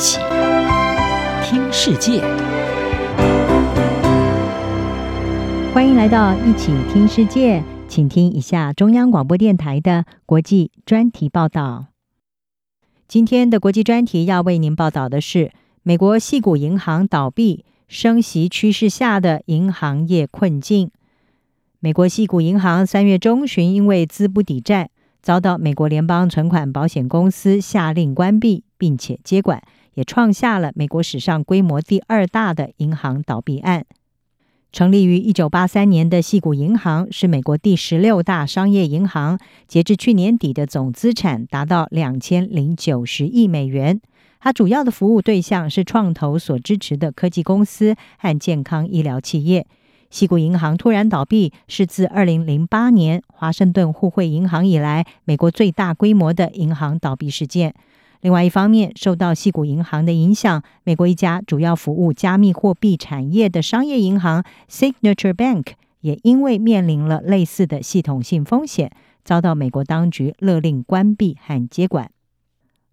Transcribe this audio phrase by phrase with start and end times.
[0.00, 0.18] 起
[1.44, 2.22] 听世界，
[5.74, 11.88] 欢迎来到一起听世界，请听一下中央广播电台的国际专题报道。
[13.06, 15.52] 今天的国际专题要为您报道的是
[15.82, 20.90] 美国矽谷银行倒闭，升息趋势下的银行业困境。
[21.78, 24.88] 美国矽谷银行三月中旬因为资不抵债，
[25.20, 29.62] 遭到美国联邦存款保险公司下令关闭，并且接管，
[30.00, 33.84] 也创下了美国史上规模第二大的银行倒闭案。
[34.72, 44.00] 成立于一九八三年的西谷银行是美国第十六大商业银行，截至去年底的总资产达到两千零九十亿美元。
[44.38, 49.66] 它主要的服务对象是创投所支持的科技公司和健康医疗企业。
[50.08, 57.74] 西谷银行突然倒闭，是自二零零八年华盛顿互惠银行以来，美国最大规模的银行倒闭事件。
[58.20, 65.68] 另外一方面，受到系股银行的影响，美国一家主要服务加密货币产业的商业银行 Signature Bank
[66.00, 68.92] 也因为面临了类似的系统性风险，
[69.24, 72.10] 遭到美国当局勒令关闭和接管。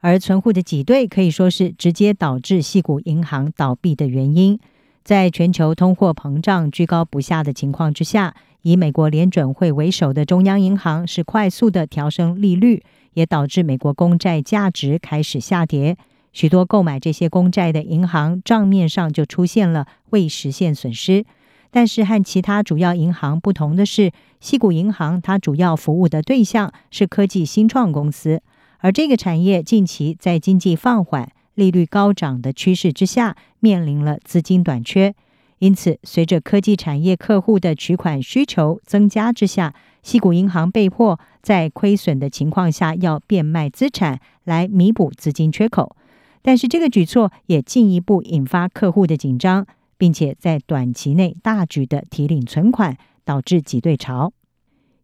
[0.00, 4.60] 而存户的挤兑可以说是直接导致系股银行倒闭的原因。
[5.06, 15.96] 在全球通货膨胀居高不下的情况之下，以美国联准会为首的中央银行是快速的调升利率，也导致美国公债价值开始下跌。
[16.32, 21.24] 许多购买这些公债的银行账面上就出现了未实现损失。
[21.70, 28.42] 但是和其他主要银行不同的是，西谷银行它主要服务的对象是科技新创公司，
[28.78, 31.30] 而这个产业近期在经济放缓。
[31.56, 35.14] 利率高涨的趋势之下，面临了资金短缺，
[35.58, 45.96] 因此，随着科技产业客户的取款需求增加之下，西谷银行被迫在亏损的情况下要变卖资产来弥补资金缺口。
[46.42, 49.66] 但是，这个举措也进一步引发客户的紧张，
[49.98, 54.32] 并且在短期内大举的提领存款，导致挤兑潮。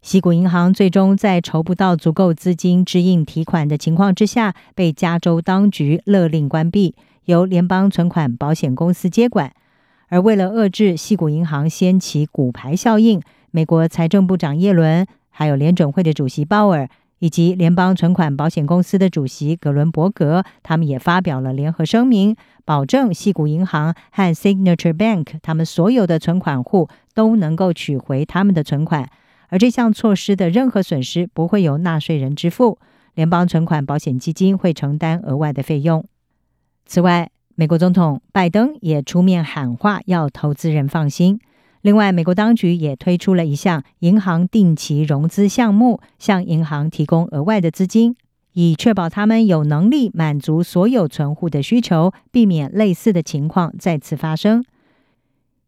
[0.02, 6.96] 西谷银行最终在筹不到足够资金支应提款的情况之下，被加州当局勒令关闭，
[7.26, 9.52] 由联邦存款保险公司接管。
[10.08, 16.88] 而为了遏制西谷银行掀起骨牌效应，美国财政部长耶伦、还有联准会的主席鲍尔
[17.20, 29.08] 以及联邦存款保险公司的主席格伦伯格，他们也发表了联合声明，保证西谷银行和 Signature Bank 他们所有的存款户都能够取回他们的存款。
[29.52, 32.78] 而这项措施的任何损失不会由纳税人支付，
[33.14, 36.02] 联邦存款保险基金会承担额外的费用。
[36.86, 41.38] 此外，美国总统拜登也出面喊话，要投资人放心。
[41.82, 48.16] 另外，美国当局也推出了一项银行定期融资项目，向银行提供额外的资金，
[48.54, 54.64] 以确保他们有能力满足所有存户的需求，避免类似的情况再次发生。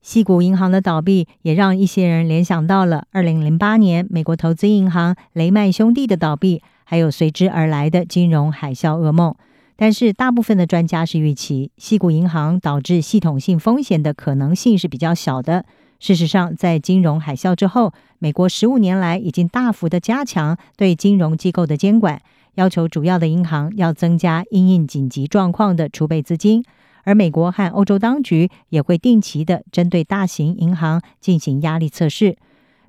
[0.05, 9.35] 西谷银行的倒闭也让一些人联想到了二零零八年美国投资银行雷曼兄弟的倒闭，还有随之而来的金融海啸噩梦。
[9.77, 15.65] 但是，大部分的专家是预期西谷银行导致系统性风险的可能性是比较小的。
[15.99, 22.21] 事实上，在金融海啸之后，美国十五年来已经大幅的加强对金融机构的监管，
[22.57, 26.63] 要求主要的银行要增加因应紧急状况的储备资金。
[27.05, 32.37] 而美国和欧洲当局也会定期的针对大型银行进行压力测试。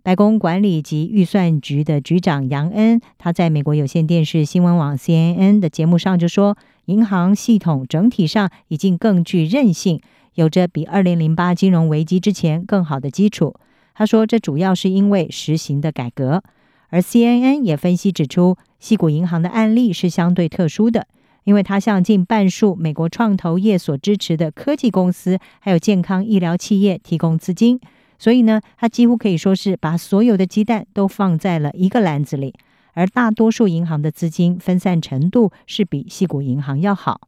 [0.02, 6.56] 白宫管理及预算局的局长杨恩，他在美国有线电视新闻网 CNN 的节目上就说，
[6.86, 10.00] 银行系统整体上已经更具韧性，
[10.36, 13.56] 有着比二零零八金融危机之前更好的基础。
[13.96, 16.44] 他说，这主要是因为实行的改革。
[16.90, 21.08] 而 CNN 也分析指出，西谷银行的案例是相对特殊的。
[21.46, 27.80] 因为它向近半数美国创投业所支持的科技公司，还有健康医疗企业提供资金，
[28.20, 32.54] 所以呢，它几乎可以说是把所有的鸡蛋都放在了一个篮子里。
[32.94, 37.28] 而大多数银行的资金分散程度是比矽谷银行要好。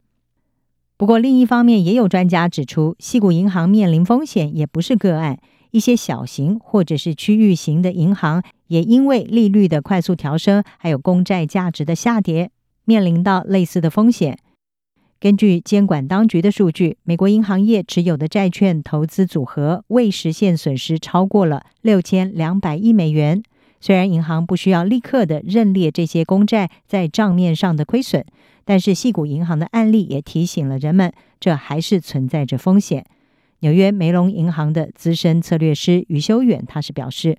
[0.96, 5.38] 不过另一方面，也有专家指出，矽谷银行面临风险也不是个案，
[5.70, 12.50] 一些小型或者是区域型的银行也因为利率的快速调升，还有公债价值的下跌。
[12.88, 14.38] 面临到类似的风险。
[15.20, 23.42] 根据监管当局的数据，美国银行业持有的债券投资组合未实现损失超过了六千两百亿美元。
[23.78, 28.24] 虽然银行不需要立刻的认列这些公债在账面上的亏损，
[28.64, 33.04] 但是细谷银行的案例也提醒了人们，这还是存在着风险。
[33.60, 37.36] 纽约梅隆银行的资深策略师余修远，他是表示。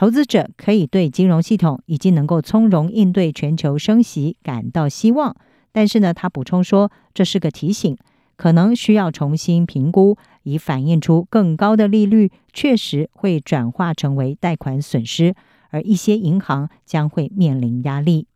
[0.00, 5.36] 投资者可以对金融系统已经能够从容应对全球升息感到希望，
[5.72, 7.98] 但是呢，他补充说，这是个提醒，
[8.34, 15.34] 可能需要重新评估，以反映出更高的利率确实会转化成为贷款损失，
[15.68, 18.26] 而一些银行将会面临压力。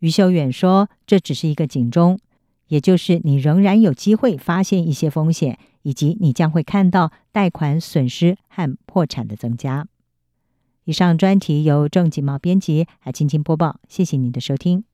[0.00, 2.18] 余秀远说：“这只是一个警钟，
[2.66, 9.86] 也就是你仍然有机会发现一些风险，以及你将会看到贷款损失和破产的增加。”
[10.86, 13.80] 以上专题由郑锦茂编辑，还青青播报。
[13.88, 14.84] 谢谢您的收听。